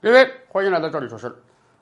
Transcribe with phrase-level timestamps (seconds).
[0.00, 1.34] 各位，欢迎来到这里说事儿。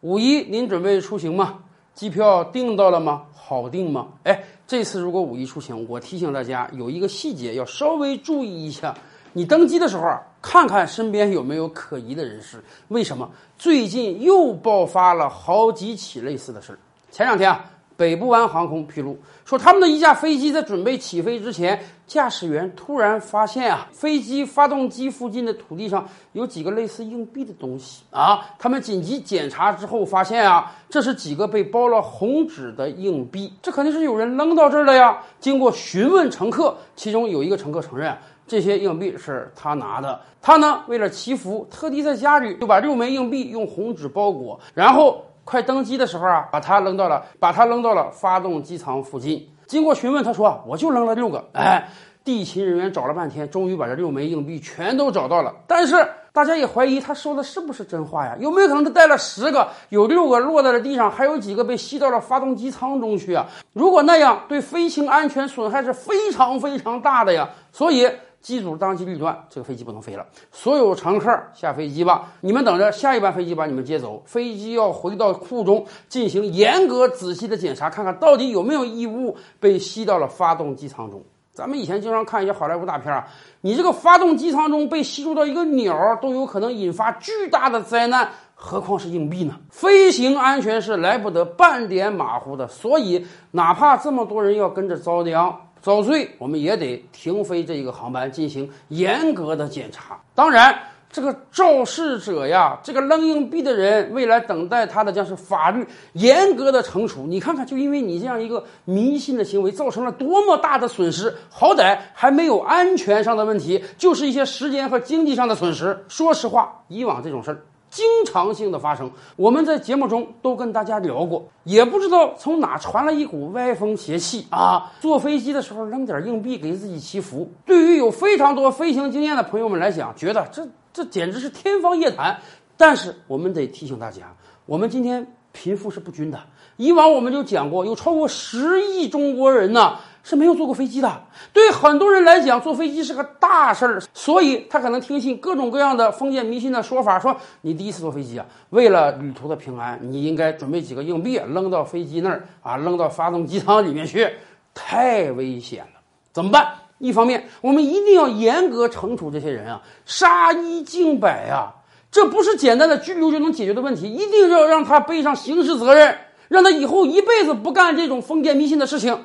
[0.00, 1.58] 五一您准备出行吗？
[1.92, 3.24] 机票订到了吗？
[3.34, 4.08] 好订吗？
[4.24, 8.94] 哎，这次如果五一出行，我提醒大家有一个细节要稍微注意一下。
[9.34, 12.64] 你登机的时候啊，看看身边有没有可疑的人士。
[12.88, 13.30] 为什么？
[13.58, 16.78] 最近又爆发了好几起类似的事儿。
[17.10, 17.62] 前两天啊。
[17.98, 28.46] 北部湾航空披露说，他们的一架飞机在准备起飞之前，驾驶员突然发现啊，飞机发动机附近的土地上有几个类似硬币的东西啊。
[28.56, 35.18] 他们紧急检查之后发现啊，这是几个被包了红纸的硬币，这肯定是有人扔到这儿的呀。
[35.40, 40.20] 经过询问乘客，其中有一个乘客承认，这些硬币是他拿的。
[40.40, 45.24] 他呢，为了祈福，特地在家里就把六枚硬币用红纸包裹，然后。
[45.48, 49.48] 快登机的时候啊，把它扔到了，把它扔到了发动机舱附近。
[49.66, 51.88] 经过询问，他说：“我就扔了六个。”哎，
[52.22, 55.54] 地勤人员找了半天，终于把这六枚硬币全都找到了。
[55.66, 58.36] 但是大家也怀疑他说的是不是真话呀？
[58.38, 63.46] 有没有可能他带了十个，有六个落在了地上，还有几个被吸到了发动机舱中去啊？
[63.72, 67.48] 如果那样，对飞行安全损害是非常非常大的呀。
[67.72, 68.06] 所以。
[68.48, 70.24] 机组当机立断，这个飞机不能飞了。
[70.50, 74.22] 所有乘客下飞机吧，你们等着下一班飞机把你们接走。
[74.24, 81.22] 飞机要回到库中进行严格仔细的检查，看看到底有没有异物被吸到了发动机舱中。
[81.52, 83.26] 咱们以前经常看一些好莱坞大片啊，
[83.60, 89.56] 你这个发动机舱中被吸入到一个鸟都有可能引发巨大的灾难，何况是硬币呢？
[89.68, 95.54] 飞行安全是来不得半点马虎的，所以哪怕这么多人要跟着遭殃。
[95.80, 100.20] 遭罪，我们也得停飞这一个航班进行严格的检查。
[100.34, 100.76] 当然，
[101.10, 107.26] 这个肇事者呀，这个扔硬币的人，未来等待他的将是法律严格的惩处。
[107.26, 116.04] 你看看，就因为你这样一个迷信的行为，造成了多么大的损失，好歹还没有安全上的问题，就是一些时间和经济上的损失。
[116.08, 117.62] 说实话，以往这种事儿。
[117.98, 124.92] 经常性的发生，我们在节目中都跟大家聊过，也不知道从哪传来一股歪风邪气啊！
[125.00, 132.38] 坐飞机的时候扔点硬币给自己祈福，对于有非常多飞行经验的朋友们来讲，觉得这这简直是天方夜谭。
[132.76, 134.32] 但是我们得提醒大家，
[134.64, 136.38] 我们今天贫富是不均的。
[136.76, 139.96] 以往我们就讲过，有超过十亿中国人呢。
[140.28, 141.22] 是没有坐过飞机的，
[141.54, 154.28] 对很多人来讲，坐飞机是个大事儿，所以他可能听信各种各样的封建迷信的说法，说你第一次坐飞机啊，为了旅途的平安，你应该准备几个硬币扔到飞机那儿啊，扔到发动机舱里面去，
[154.74, 156.00] 太危险了，
[156.30, 156.74] 怎么办？
[156.98, 161.72] 一方面，我们一定要严格惩处这些人啊，杀一儆百啊，
[162.10, 166.18] 这不是简单的拘留就能解决的问题，一定要让他背上刑事责任，
[166.48, 169.18] 让他以后一辈子不干这种封建迷信的事情。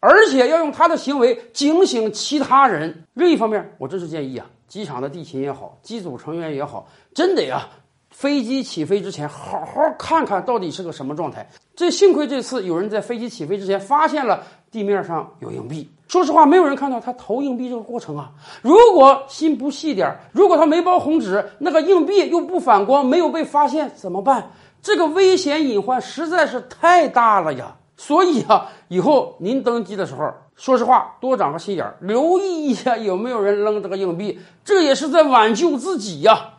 [0.00, 3.04] 而且要用他的行为警醒其他人。
[3.14, 7.68] 另一方面，我真是建议啊，机场的地勤也好，机组成员也好，真得啊，
[8.10, 11.48] 飞机起飞之前好好看看到底是个什么状态。
[11.74, 15.90] 这幸亏这次有人在飞机起飞之前发现了地面上有硬币。
[16.08, 18.30] 说实话，没有人看到他投硬币这个过程啊。
[18.62, 24.50] 如果心不细点儿，如果他没包红纸，那个硬币又不反光，没有被发现怎么办？
[24.80, 27.76] 这个危险隐患实在是太大了呀。
[27.96, 36.55] 所以啊，以后您登机的时候，说实话，多长个心眼儿，留意一下有没有人扔这个硬币，这也是在挽救自己呀。